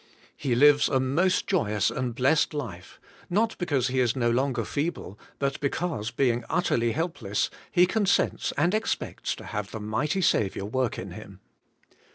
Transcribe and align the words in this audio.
He 0.35 0.55
lives 0.55 0.89
a 0.89 0.99
most 0.99 1.45
joyous 1.45 1.91
and 1.91 2.15
blessed 2.15 2.55
life, 2.55 2.99
not 3.29 3.55
because 3.59 3.89
he 3.89 3.99
is 3.99 4.15
no 4.15 4.31
longer 4.31 4.65
feeble, 4.65 5.19
but 5.37 5.59
because, 5.59 6.09
being 6.09 6.43
utterly 6.49 6.93
helpless, 6.93 7.51
he 7.71 7.85
consents 7.85 8.51
and 8.57 8.73
expects 8.73 9.35
to 9.35 9.45
have 9.45 9.69
the 9.69 9.79
mighty 9.79 10.21
Saviour 10.23 10.65
work 10.67 10.97
in 10.97 11.11
him. 11.11 11.39